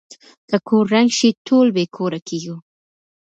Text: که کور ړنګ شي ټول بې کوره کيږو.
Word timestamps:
که 0.49 0.57
کور 0.67 0.85
ړنګ 0.93 1.09
شي 1.17 1.29
ټول 1.47 1.67
بې 1.75 1.85
کوره 1.95 2.19
کيږو. 2.27 2.55